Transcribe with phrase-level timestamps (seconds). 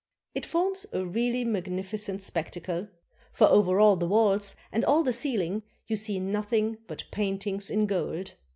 [0.33, 2.87] It forms a really magnificent spectacle,
[3.31, 7.85] for over all the walls and all the ceiling you see nothing but paintings in
[7.85, 8.33] gold.